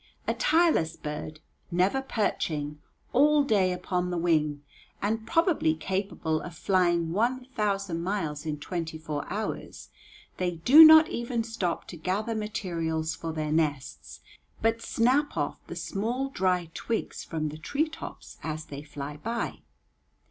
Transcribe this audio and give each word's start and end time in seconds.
A 0.25 0.33
tireless 0.33 0.97
bird, 0.97 1.39
never 1.69 2.01
perching, 2.01 2.79
all 3.13 3.43
day 3.43 3.71
upon 3.71 4.09
the 4.09 4.17
wing, 4.17 4.63
and 4.99 5.27
probably 5.27 5.75
capable 5.75 6.41
of 6.41 6.55
flying 6.55 7.11
one 7.11 7.45
thousand 7.45 8.01
miles 8.01 8.43
in 8.43 8.57
twenty 8.59 8.97
four 8.97 9.31
hours, 9.31 9.89
they 10.37 10.55
do 10.55 10.83
not 10.83 11.07
even 11.09 11.43
stop 11.43 11.85
to 11.89 11.97
gather 11.97 12.33
materials 12.33 13.13
for 13.13 13.31
their 13.31 13.51
nests, 13.51 14.21
but 14.59 14.81
snap 14.81 15.37
off 15.37 15.59
the 15.67 15.75
small 15.75 16.29
dry 16.29 16.71
twigs 16.73 17.23
from 17.23 17.49
the 17.49 17.57
tree 17.59 17.87
tops 17.87 18.39
as 18.41 18.65
they 18.65 18.81
fly 18.81 19.17
by. 19.17 19.59